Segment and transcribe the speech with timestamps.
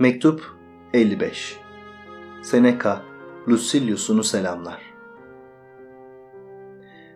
[0.00, 0.42] Mektup
[0.94, 1.58] 55
[2.42, 3.02] Seneca,
[3.48, 4.80] Lucilius'unu selamlar.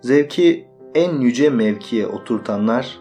[0.00, 2.98] Zevki en yüce mevkiye oturtanlar,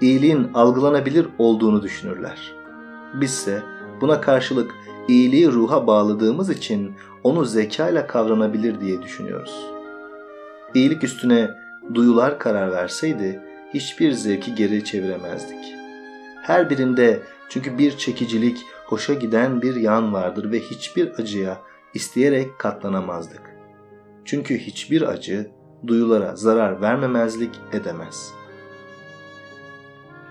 [0.00, 2.54] iyiliğin algılanabilir olduğunu düşünürler.
[3.20, 3.62] Bizse
[4.00, 4.74] buna karşılık
[5.08, 9.66] iyiliği ruha bağladığımız için onu zekayla kavranabilir diye düşünüyoruz.
[10.74, 11.50] İyilik üstüne
[11.94, 13.40] duyular karar verseydi
[13.74, 15.64] hiçbir zevki geri çeviremezdik.
[16.42, 21.58] Her birinde çünkü bir çekicilik, hoşa giden bir yan vardır ve hiçbir acıya
[21.94, 23.42] isteyerek katlanamazdık.
[24.24, 25.50] Çünkü hiçbir acı
[25.86, 28.32] duyulara zarar vermemezlik edemez.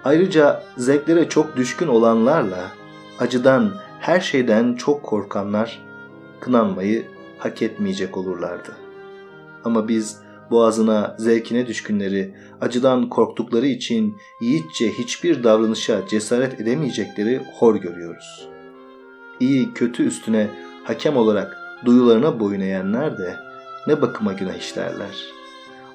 [0.04, 2.71] Ayrıca zevklere çok düşkün olanlarla
[3.20, 5.82] acıdan, her şeyden çok korkanlar
[6.40, 7.05] kınanmayı
[7.38, 8.77] hak etmeyecek olurlardı.
[9.63, 10.20] Ama biz
[10.52, 18.50] boğazına, zevkine düşkünleri, acıdan korktukları için yiğitçe hiçbir davranışa cesaret edemeyecekleri hor görüyoruz.
[19.40, 20.50] İyi kötü üstüne
[20.84, 23.35] hakem olarak duyularına boyun eğenler de
[23.88, 25.26] ne bakıma günah işlerler.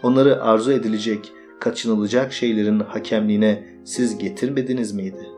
[0.03, 5.29] Onları arzu edilecek, kaçınılacak şeylerin hakemliğine siz getirmediniz miydi?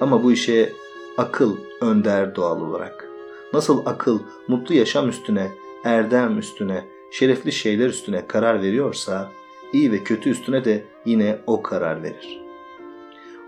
[0.00, 0.72] Ama bu işe
[1.18, 3.08] akıl önder doğal olarak.
[3.52, 4.18] Nasıl akıl
[4.48, 5.50] mutlu yaşam üstüne,
[5.84, 9.30] erdem üstüne, şerefli şeyler üstüne karar veriyorsa,
[9.72, 12.40] iyi ve kötü üstüne de yine o karar verir.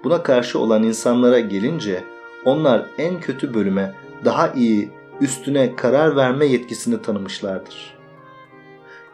[0.05, 2.05] Buna karşı olan insanlara gelince
[2.45, 7.97] onlar en kötü bölüme daha iyi üstüne karar verme yetkisini tanımışlardır.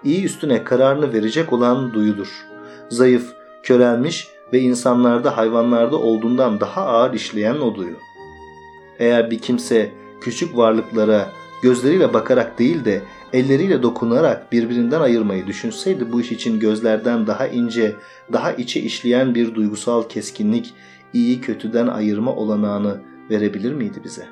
[0.05, 2.47] İyi üstüne kararını verecek olan duyudur.
[2.89, 7.97] Zayıf, körelmiş ve insanlarda hayvanlarda olduğundan daha ağır işleyen o duyu.
[8.99, 11.29] Eğer bir kimse küçük varlıklara
[11.63, 17.97] gözleriyle bakarak değil de elleriyle dokunarak birbirinden ayırmayı düşünseydi bu iş için gözlerden daha ince,
[18.33, 20.75] daha içe işleyen bir duygusal keskinlik,
[21.13, 23.01] iyi kötüden ayırma olanağını
[23.31, 24.27] verebilir miydi bize?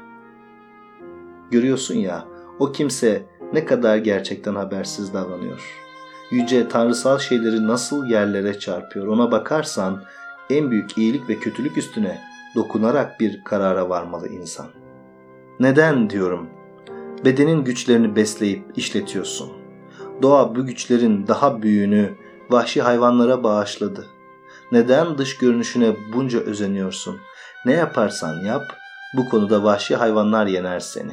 [1.51, 2.25] Görüyorsun ya,
[2.59, 3.23] o kimse
[3.53, 5.61] ne kadar gerçekten habersiz davranıyor.
[6.31, 10.03] Yüce tanrısal şeyleri nasıl yerlere çarpıyor ona bakarsan
[10.51, 12.21] en büyük iyilik ve kötülük üstüne
[12.55, 14.67] dokunarak bir karara varmalı insan.
[15.61, 16.51] Neden diyorum
[17.25, 19.53] bedenin güçlerini besleyip işletiyorsun.
[20.23, 22.15] Doğa bu güçlerin daha büyüğünü
[22.51, 24.07] vahşi hayvanlara bağışladı.
[24.73, 27.19] Neden dış görünüşüne bunca özeniyorsun?
[27.67, 28.63] Ne yaparsan yap,
[29.17, 31.13] bu konuda vahşi hayvanlar yener seni.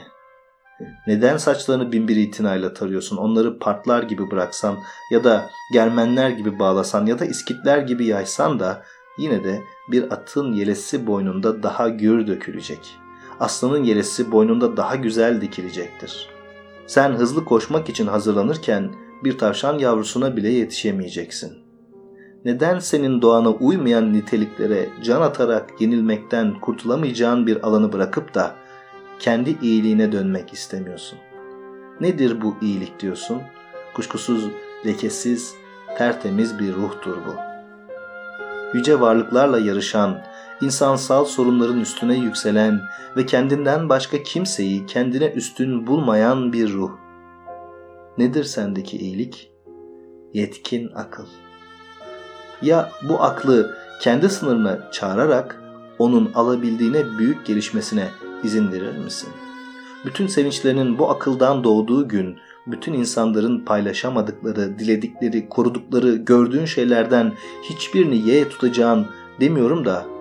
[1.08, 3.18] Neden saçlarını binbir itinayla tarıyorsun?
[3.18, 4.78] Onları partlar gibi bıraksan
[5.12, 8.84] ya da germenler gibi bağlasan ya da iskitler gibi yaysan da
[9.18, 13.07] yine de bir atın yelesi boynunda daha gür dökülecek.''
[13.40, 16.30] Aslanın yelesi boynunda daha güzel dikilecektir.
[16.88, 18.92] Sen hızlı koşmak için hazırlanırken
[19.24, 21.54] bir tavşan yavrusuna bile yetişemeyeceksin.
[22.46, 28.56] Neden senin doğana uymayan niteliklere can atarak yenilmekten kurtulamayacağın bir alanı bırakıp da
[29.20, 31.20] kendi iyiliğine dönmek istemiyorsun?
[32.02, 33.42] Nedir bu iyilik diyorsun?
[33.94, 34.48] Kuşkusuz
[34.86, 35.56] lekesiz,
[35.98, 37.36] tertemiz bir ruhtur bu.
[38.78, 40.22] Yüce varlıklarla yarışan,
[40.62, 42.82] insansal sorunların üstüne yükselen
[43.18, 46.92] ve kendinden başka kimseyi kendine üstün bulmayan bir ruh.
[48.18, 49.52] Nedir sendeki iyilik?
[50.34, 51.26] Yetkin akıl.
[52.62, 55.62] Ya bu aklı kendi sınırına çağırarak
[56.00, 58.08] onun alabildiğine büyük gelişmesine
[58.44, 59.30] izin verir misin?
[60.06, 62.38] Bütün sevinçlerinin bu akıldan doğduğu gün
[62.68, 69.08] bütün insanların paylaşamadıkları, diledikleri, korudukları, gördüğün şeylerden hiçbirini ye tutacağın
[69.40, 70.17] demiyorum da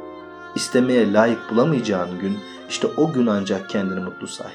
[0.56, 4.52] istemeye layık bulamayacağın gün işte o gün ancak kendini mutlu say.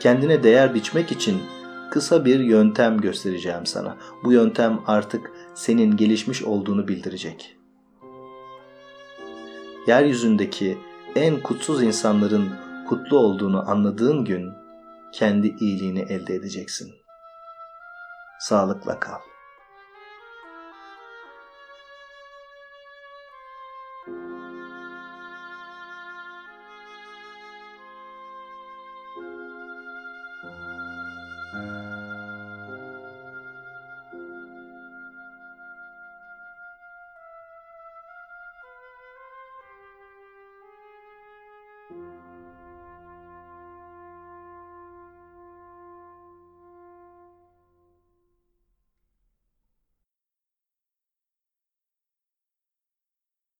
[0.00, 1.42] Kendine değer biçmek için
[1.90, 3.96] kısa bir yöntem göstereceğim sana.
[4.24, 7.56] Bu yöntem artık senin gelişmiş olduğunu bildirecek.
[9.86, 10.78] Yeryüzündeki
[11.16, 12.48] en kutsuz insanların
[12.88, 14.52] kutlu olduğunu anladığın gün
[15.12, 16.92] kendi iyiliğini elde edeceksin.
[18.40, 19.35] Sağlıkla kal.